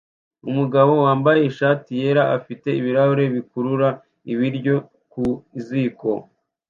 [0.49, 3.89] Umugabo wambaye ishati yera ifite ibirahure bikurura
[4.31, 4.75] ibiryo
[5.11, 5.23] ku
[5.65, 6.11] ziko